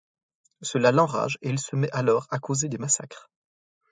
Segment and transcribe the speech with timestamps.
[0.63, 3.29] Cela l'enrage et il se met alors à causer des massacres.